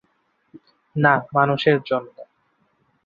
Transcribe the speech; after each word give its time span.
না, 0.95 1.13
মানুষের 1.33 1.77
জন্য। 1.85 2.15